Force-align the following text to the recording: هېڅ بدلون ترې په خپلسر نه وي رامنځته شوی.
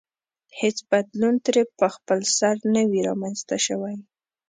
هېڅ 0.59 0.77
بدلون 0.89 1.35
ترې 1.45 1.63
په 1.79 1.87
خپلسر 1.95 2.55
نه 2.73 2.81
وي 2.89 3.01
رامنځته 3.09 3.57
شوی. 3.65 3.95